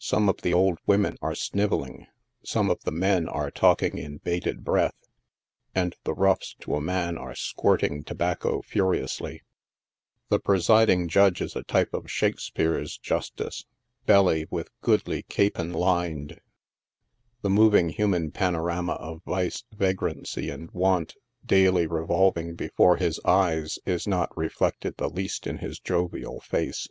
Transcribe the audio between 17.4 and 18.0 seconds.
The moving